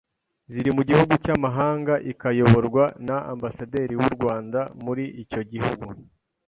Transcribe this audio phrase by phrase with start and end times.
[0.51, 5.87] ziri mu gihugu cy’amahanga ikayoborwa na ambasaderi w’u Rwanda muri icyo gihugu